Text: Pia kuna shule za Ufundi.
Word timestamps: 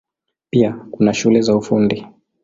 Pia 0.49 0.71
kuna 0.91 1.13
shule 1.13 1.41
za 1.41 1.55
Ufundi. 1.57 2.07